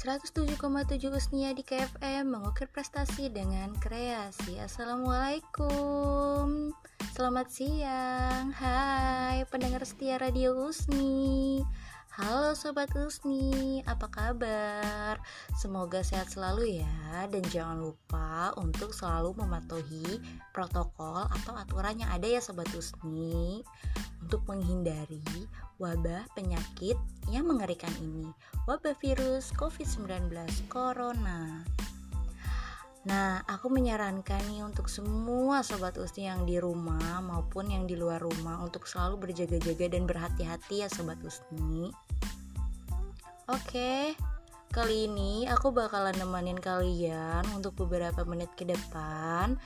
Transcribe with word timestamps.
107,7 0.00 1.12
Usnia 1.12 1.52
di 1.52 1.60
KFM 1.60 2.32
mengukir 2.32 2.72
prestasi 2.72 3.28
dengan 3.28 3.76
kreasi. 3.76 4.56
Assalamualaikum. 4.56 6.72
Selamat 7.12 7.52
siang. 7.52 8.48
Hai 8.56 9.44
pendengar 9.52 9.84
setia 9.84 10.16
Radio 10.16 10.56
Usni 10.56 11.60
Halo 12.20 12.52
Sobat 12.52 12.92
Usni, 13.00 13.80
apa 13.88 14.04
kabar? 14.12 15.16
Semoga 15.56 16.04
sehat 16.04 16.28
selalu 16.28 16.84
ya 16.84 17.24
Dan 17.32 17.40
jangan 17.48 17.80
lupa 17.80 18.52
untuk 18.60 18.92
selalu 18.92 19.40
mematuhi 19.40 20.20
protokol 20.52 21.24
atau 21.24 21.56
aturan 21.56 21.96
yang 21.96 22.12
ada 22.12 22.28
ya 22.28 22.44
Sobat 22.44 22.68
Usni 22.76 23.64
Untuk 24.20 24.44
menghindari 24.44 25.24
wabah 25.80 26.28
penyakit 26.36 27.00
yang 27.32 27.48
mengerikan 27.48 27.92
ini 28.04 28.28
Wabah 28.68 29.00
virus 29.00 29.48
COVID-19 29.56 30.28
Corona 30.68 31.64
Nah, 33.00 33.40
aku 33.48 33.72
menyarankan 33.72 34.44
nih 34.52 34.60
untuk 34.60 34.92
semua 34.92 35.64
sobat 35.64 35.96
Usni 35.96 36.28
yang 36.28 36.44
di 36.44 36.60
rumah 36.60 37.24
maupun 37.24 37.72
yang 37.72 37.88
di 37.88 37.96
luar 37.96 38.20
rumah 38.20 38.60
untuk 38.60 38.84
selalu 38.84 39.30
berjaga-jaga 39.30 39.88
dan 39.88 40.04
berhati-hati 40.04 40.84
ya 40.84 40.88
sobat 40.92 41.16
Usni. 41.24 41.88
Oke, 43.48 44.12
kali 44.68 45.08
ini 45.08 45.48
aku 45.48 45.72
bakalan 45.72 46.12
nemenin 46.12 46.60
kalian 46.60 47.48
untuk 47.56 47.72
beberapa 47.80 48.20
menit 48.28 48.52
ke 48.52 48.68
depan. 48.68 49.56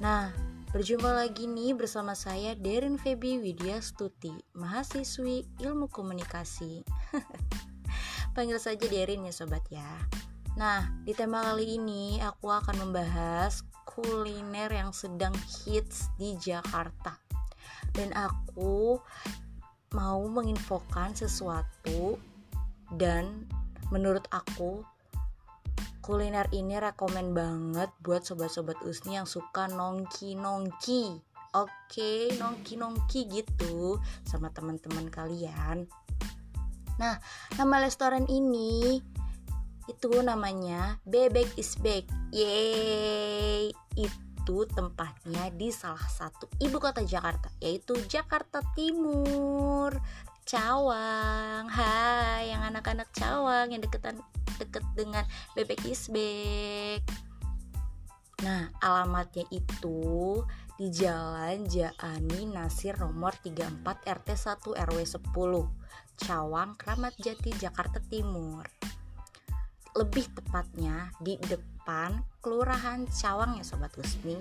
Nah, 0.00 0.32
berjumpa 0.72 1.12
lagi 1.12 1.44
nih 1.44 1.76
bersama 1.76 2.16
saya 2.16 2.56
Derin 2.56 2.96
Febi 2.96 3.44
Widya 3.44 3.84
Stuti, 3.84 4.32
mahasiswi 4.56 5.44
Ilmu 5.60 5.92
Komunikasi. 5.92 6.80
Panggil 8.34 8.56
saja 8.56 8.88
Derin 8.88 9.28
ya 9.28 9.36
sobat 9.36 9.68
ya. 9.68 9.84
Nah, 10.54 10.86
di 11.02 11.10
tema 11.10 11.42
kali 11.42 11.82
ini 11.82 12.22
aku 12.22 12.46
akan 12.46 12.86
membahas 12.86 13.66
kuliner 13.82 14.70
yang 14.70 14.94
sedang 14.94 15.34
hits 15.34 16.14
di 16.14 16.38
Jakarta. 16.38 17.18
Dan 17.90 18.14
aku 18.14 18.98
mau 19.98 20.22
menginfokan 20.30 21.14
sesuatu 21.14 22.18
dan 22.94 23.50
menurut 23.90 24.26
aku 24.30 24.86
kuliner 26.02 26.46
ini 26.54 26.78
rekomen 26.78 27.34
banget 27.34 27.90
buat 28.06 28.22
sobat-sobat 28.22 28.78
Usni 28.86 29.18
yang 29.18 29.26
suka 29.26 29.66
nongki-nongki. 29.66 31.18
Oke, 31.54 32.30
nongki-nongki 32.38 33.26
gitu 33.26 33.98
sama 34.22 34.54
teman-teman 34.54 35.10
kalian. 35.10 35.90
Nah, 36.98 37.18
nama 37.58 37.82
restoran 37.82 38.26
ini 38.30 39.02
itu 39.84 40.08
namanya 40.24 40.96
Bebek 41.04 41.60
is 41.60 41.76
Back. 41.80 42.08
Yeay. 42.32 43.72
Itu 43.96 44.68
tempatnya 44.68 45.48
di 45.52 45.72
salah 45.72 46.08
satu 46.08 46.48
ibu 46.60 46.76
kota 46.76 47.04
Jakarta 47.04 47.48
yaitu 47.60 47.96
Jakarta 48.08 48.64
Timur. 48.72 49.92
Cawang. 50.44 51.72
Hai 51.72 52.52
yang 52.52 52.60
anak-anak 52.68 53.08
Cawang 53.16 53.72
yang 53.72 53.80
deketan 53.80 54.20
deket 54.60 54.84
dengan 54.92 55.24
Bebek 55.56 55.84
is 55.88 56.08
Back. 56.12 57.04
Nah 58.44 58.68
alamatnya 58.84 59.48
itu 59.48 60.44
di 60.74 60.90
Jalan 60.90 61.70
Jaani 61.70 62.50
Nasir 62.50 62.98
nomor 62.98 63.32
34 63.38 63.86
RT 64.04 64.28
1 64.34 64.74
RW 64.74 64.98
10 65.06 65.22
Cawang 66.18 66.74
Kramat 66.74 67.14
Jati 67.14 67.54
Jakarta 67.54 68.02
Timur 68.02 68.66
lebih 69.94 70.26
tepatnya 70.34 71.10
di 71.22 71.38
depan 71.38 72.22
Kelurahan 72.42 73.06
Cawang 73.08 73.58
ya 73.58 73.64
Sobat 73.64 73.94
Gusmi 73.94 74.38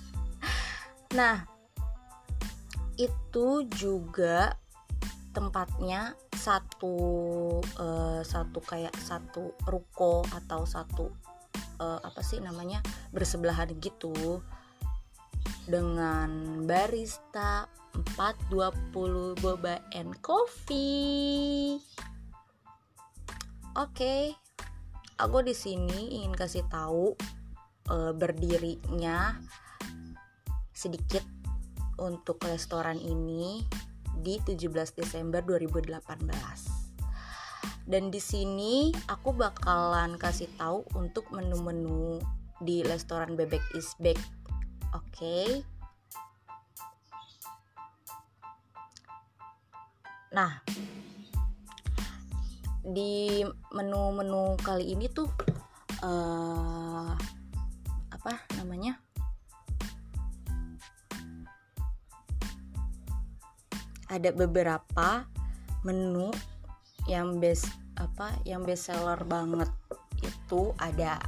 nah 1.18 1.44
itu 3.00 3.64
juga 3.72 4.56
tempatnya 5.30 6.18
satu 6.34 6.96
uh, 7.78 8.20
satu 8.24 8.58
kayak 8.64 8.96
satu 8.98 9.54
ruko 9.68 10.24
atau 10.32 10.66
satu 10.66 11.12
uh, 11.78 12.00
apa 12.02 12.20
sih 12.24 12.42
namanya 12.42 12.82
bersebelahan 13.14 13.72
gitu 13.78 14.42
dengan 15.68 16.62
barista 16.66 17.70
420 18.16 19.38
boba 19.38 19.78
and 19.94 20.14
coffee 20.24 21.78
Oke, 23.78 24.34
aku 25.14 25.46
di 25.46 25.54
sini 25.54 26.18
ingin 26.18 26.34
kasih 26.34 26.66
tahu 26.66 27.14
e, 27.86 28.10
berdirinya 28.18 29.38
sedikit 30.74 31.22
untuk 32.02 32.42
restoran 32.50 32.98
ini 32.98 33.62
di 34.18 34.42
17 34.42 34.98
Desember 34.98 35.38
2018. 35.46 36.02
Dan 37.86 38.10
di 38.10 38.18
sini 38.18 38.90
aku 39.06 39.38
bakalan 39.38 40.18
kasih 40.18 40.50
tahu 40.58 40.82
untuk 40.98 41.30
menu-menu 41.30 42.18
di 42.58 42.82
restoran 42.82 43.38
Bebek 43.38 43.62
is 43.78 43.94
Back. 44.02 44.18
Oke. 44.98 45.14
Okay? 45.14 45.48
Nah, 50.34 50.58
di 52.80 53.44
menu-menu 53.76 54.56
kali 54.64 54.96
ini 54.96 55.06
tuh 55.12 55.28
uh, 56.00 57.12
apa 58.10 58.32
namanya? 58.56 58.96
Ada 64.10 64.34
beberapa 64.34 65.28
menu 65.86 66.34
yang 67.06 67.38
best 67.38 67.70
apa 68.00 68.34
yang 68.48 68.64
best 68.64 68.90
seller 68.90 69.20
banget. 69.28 69.70
Itu 70.20 70.74
ada 70.80 71.20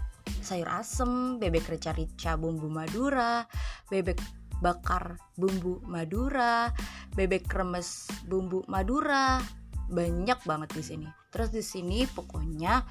sayur 0.42 0.68
asem, 0.68 1.38
bebek 1.38 1.70
rica-rica 1.70 2.34
bumbu 2.34 2.66
Madura, 2.66 3.46
bebek 3.86 4.18
bakar 4.58 5.14
bumbu 5.38 5.78
Madura, 5.86 6.74
bebek 7.14 7.46
kremes 7.46 8.10
bumbu 8.26 8.66
Madura, 8.66 9.38
banyak 9.86 10.38
banget 10.42 10.70
di 10.74 10.82
sini 10.82 11.21
terus 11.32 11.48
di 11.48 11.64
sini 11.64 12.04
pokoknya 12.04 12.84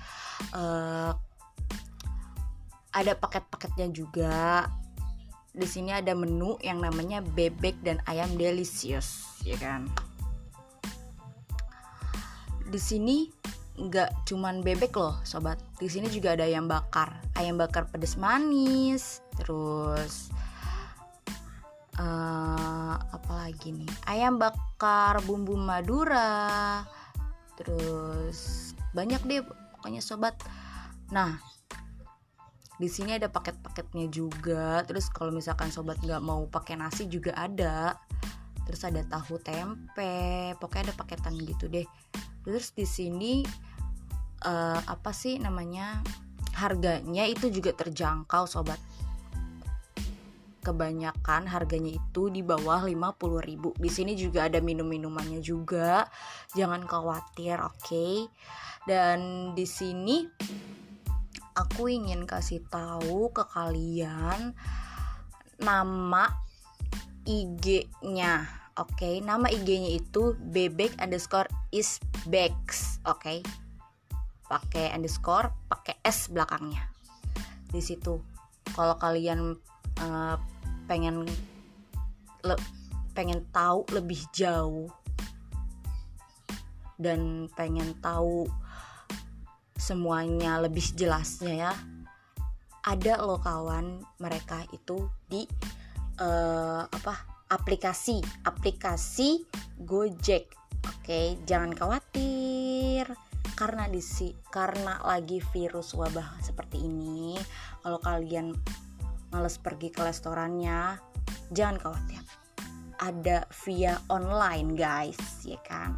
uh, 0.58 1.14
ada 2.92 3.14
paket-paketnya 3.16 3.88
juga. 3.94 4.68
Di 5.52 5.68
sini 5.68 5.92
ada 5.92 6.16
menu 6.16 6.56
yang 6.64 6.80
namanya 6.80 7.20
bebek 7.20 7.84
dan 7.84 8.00
ayam 8.08 8.40
delicious 8.40 9.28
ya 9.44 9.56
kan? 9.60 9.88
Di 12.72 12.80
sini 12.80 13.28
nggak 13.76 14.28
cuman 14.28 14.64
bebek 14.64 14.96
loh 14.96 15.20
sobat. 15.28 15.60
Di 15.80 15.92
sini 15.92 16.08
juga 16.08 16.40
ada 16.40 16.48
ayam 16.48 16.72
bakar. 16.72 17.20
Ayam 17.36 17.60
bakar 17.60 17.88
pedas 17.92 18.16
manis 18.16 19.20
terus 19.36 20.32
uh, 22.00 22.96
apa 22.96 23.32
lagi 23.32 23.76
nih? 23.76 23.92
Ayam 24.08 24.40
bakar 24.40 25.20
bumbu 25.28 25.60
madura 25.60 26.88
terus 27.62 28.72
banyak 28.92 29.22
deh 29.30 29.42
pokoknya 29.78 30.02
sobat. 30.02 30.36
Nah 31.14 31.38
di 32.82 32.90
sini 32.90 33.14
ada 33.14 33.30
paket-paketnya 33.30 34.10
juga. 34.10 34.82
Terus 34.90 35.08
kalau 35.14 35.30
misalkan 35.30 35.70
sobat 35.70 36.02
nggak 36.02 36.22
mau 36.26 36.50
pakai 36.50 36.82
nasi 36.82 37.06
juga 37.06 37.38
ada. 37.38 37.94
Terus 38.66 38.82
ada 38.86 39.02
tahu 39.06 39.38
tempe 39.38 40.58
pokoknya 40.58 40.92
ada 40.92 40.96
paketan 40.98 41.38
gitu 41.38 41.70
deh. 41.70 41.86
Terus 42.42 42.74
di 42.74 42.86
sini 42.90 43.46
uh, 44.46 44.80
apa 44.82 45.14
sih 45.14 45.38
namanya 45.38 46.02
harganya 46.58 47.24
itu 47.24 47.48
juga 47.48 47.72
terjangkau 47.72 48.44
sobat 48.44 48.78
kebanyakan 50.62 51.50
harganya 51.50 51.98
itu 51.98 52.30
di 52.30 52.46
bawah 52.46 52.86
50.000. 52.86 53.82
Di 53.82 53.90
sini 53.90 54.14
juga 54.14 54.46
ada 54.46 54.62
minum-minumannya 54.62 55.42
juga. 55.42 56.06
Jangan 56.54 56.86
khawatir, 56.86 57.58
oke. 57.60 57.82
Okay? 57.82 58.16
Dan 58.86 59.52
di 59.58 59.66
sini 59.66 60.26
aku 61.58 61.90
ingin 61.90 62.30
kasih 62.30 62.62
tahu 62.70 63.34
ke 63.34 63.44
kalian 63.50 64.54
nama 65.62 66.24
IG-nya. 67.26 68.62
Oke, 68.80 68.96
okay? 68.98 69.16
nama 69.22 69.52
IG-nya 69.52 69.98
itu 70.00 70.34
bebek 70.40 70.98
underscore 70.98 71.50
isbex. 71.70 72.98
Oke. 73.06 73.20
Okay? 73.20 73.40
Pakai 74.48 74.94
underscore, 74.94 75.54
pakai 75.70 75.98
S 76.06 76.30
belakangnya. 76.30 76.86
Di 77.70 77.82
situ. 77.82 78.22
Kalau 78.72 78.96
kalian 78.96 79.60
uh, 80.00 80.40
pengen 80.88 81.28
le, 82.46 82.56
pengen 83.12 83.44
tahu 83.52 83.84
lebih 83.92 84.24
jauh 84.32 84.88
dan 87.02 87.50
pengen 87.58 87.98
tahu 88.00 88.46
semuanya 89.76 90.62
lebih 90.62 90.86
jelasnya 90.94 91.70
ya. 91.70 91.74
Ada 92.82 93.22
loh 93.22 93.42
kawan 93.42 94.02
mereka 94.22 94.66
itu 94.74 95.10
di 95.30 95.46
uh, 96.22 96.86
apa 96.86 97.46
aplikasi 97.50 98.22
aplikasi 98.46 99.46
Gojek. 99.82 100.54
Oke 100.82 101.02
okay, 101.02 101.28
jangan 101.46 101.74
khawatir. 101.74 103.10
Karena 103.58 103.86
di 103.86 104.02
karena 104.50 104.98
lagi 105.06 105.38
virus 105.54 105.94
wabah 105.94 106.42
seperti 106.42 106.82
ini 106.82 107.38
kalau 107.86 108.02
kalian 108.02 108.58
males 109.32 109.56
pergi 109.58 109.90
ke 109.90 110.04
restorannya. 110.04 111.00
Jangan 111.52 111.78
khawatir. 111.80 112.24
Ada 113.02 113.50
via 113.66 113.98
online 114.12 114.78
guys 114.78 115.20
ya 115.42 115.58
kan? 115.66 115.98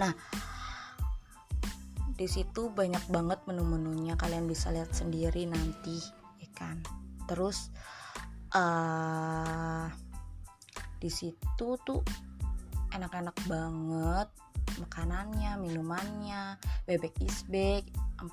Nah 0.00 0.12
di 2.14 2.26
situ 2.26 2.72
banyak 2.72 3.04
banget 3.12 3.38
menu-menunya. 3.46 4.18
Kalian 4.18 4.48
bisa 4.50 4.72
lihat 4.74 4.90
sendiri 4.90 5.46
nanti 5.46 6.00
ya 6.42 6.50
kan? 6.56 6.80
Terus 7.30 7.70
uh, 8.56 9.86
di 10.98 11.10
situ 11.12 11.68
tuh 11.84 12.02
enak-enak 12.90 13.36
banget 13.46 14.28
makanannya 14.80 15.60
minumannya. 15.60 16.58
Bebek 16.88 17.14
is 17.22 17.46
bag 17.46 17.86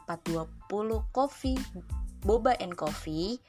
420 0.07 1.03
coffee 1.11 1.59
boba 2.25 2.57
and 2.61 2.77
coffee. 2.77 3.41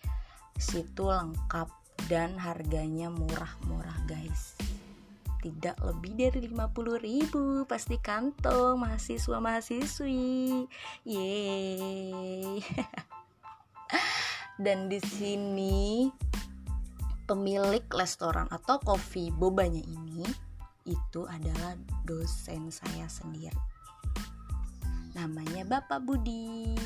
Situ 0.57 1.09
lengkap 1.09 1.69
dan 2.11 2.37
harganya 2.37 3.09
murah-murah 3.09 3.97
guys. 4.09 4.57
Tidak 5.43 5.75
lebih 5.83 6.13
dari 6.15 6.47
50 6.47 7.03
ribu 7.03 7.67
pasti 7.67 7.99
kantong 7.99 8.79
mahasiswa 8.79 9.43
mahasiswi 9.43 10.71
yeay. 11.03 12.63
Dan 14.63 14.87
di 14.87 15.03
sini 15.03 16.07
pemilik 17.27 17.83
restoran 17.91 18.47
atau 18.55 18.79
coffee 18.79 19.35
bobanya 19.35 19.83
ini 19.83 20.23
itu 20.87 21.27
adalah 21.27 21.75
dosen 22.07 22.71
saya 22.71 23.11
sendiri. 23.11 23.59
Namanya 25.19 25.67
Bapak 25.67 26.07
Budi 26.07 26.79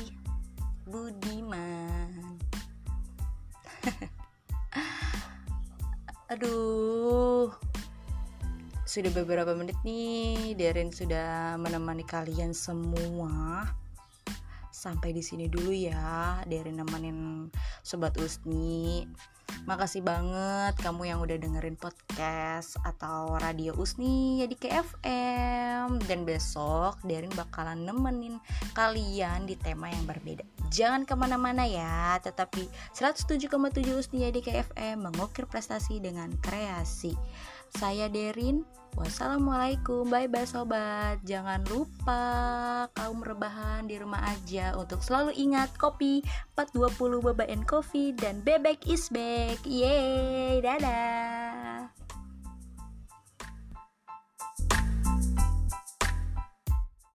Budiman. 0.87 2.39
Aduh. 6.31 7.51
Sudah 8.87 9.11
beberapa 9.11 9.51
menit 9.51 9.75
nih 9.83 10.55
Darren 10.55 10.95
sudah 10.95 11.59
menemani 11.59 12.07
kalian 12.07 12.55
semua. 12.55 13.67
Sampai 14.71 15.11
di 15.11 15.19
sini 15.19 15.51
dulu 15.51 15.75
ya 15.75 16.39
Darren 16.47 16.79
nemenin 16.79 17.51
sobat 17.83 18.15
Usni 18.23 19.03
Makasih 19.67 19.99
banget 19.99 20.79
kamu 20.79 21.11
yang 21.11 21.19
udah 21.19 21.35
dengerin 21.35 21.75
podcast 21.75 22.79
atau 22.87 23.35
radio 23.35 23.75
Usni 23.75 24.39
ya 24.39 24.47
di 24.47 24.55
KFM 24.55 26.07
Dan 26.07 26.23
besok 26.23 27.03
Darren 27.03 27.35
bakalan 27.35 27.83
nemenin 27.83 28.39
kalian 28.71 29.43
di 29.43 29.59
tema 29.59 29.91
yang 29.91 30.07
berbeda. 30.07 30.47
Jangan 30.71 31.03
ke 31.03 31.19
mana-mana 31.19 31.67
ya 31.67 32.15
Tetapi 32.23 32.63
107,7 32.95 33.51
Usni 33.91 34.23
ya 34.23 34.31
di 34.31 34.39
KFM 34.39 35.03
Mengukir 35.03 35.43
prestasi 35.51 35.99
dengan 35.99 36.31
kreasi 36.39 37.11
Saya 37.75 38.07
Derin 38.07 38.63
Wassalamualaikum, 38.97 40.09
bye 40.09 40.25
bye 40.25 40.49
sobat. 40.49 41.21
Jangan 41.21 41.61
lupa 41.69 42.25
kaum 42.97 43.21
rebahan 43.21 43.85
di 43.85 43.93
rumah 44.01 44.25
aja 44.25 44.73
untuk 44.73 45.05
selalu 45.05 45.37
ingat 45.37 45.69
kopi 45.77 46.25
420 46.57 47.21
Baba 47.21 47.45
and 47.45 47.61
Coffee 47.69 48.09
dan 48.17 48.41
bebek 48.41 48.89
is 48.89 49.05
back. 49.13 49.61
Yeay, 49.69 50.65
dadah. 50.65 52.06